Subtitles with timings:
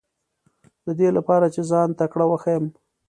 [0.99, 2.65] دې لپاره چې ځان تکړه وښیم.